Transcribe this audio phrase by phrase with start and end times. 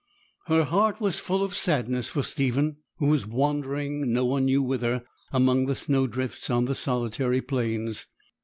[0.47, 5.03] Her heart was full of sadness for Stephen, who was wandering, no one knew whither,
[5.31, 8.07] among the snowdrifts on the solitary plains.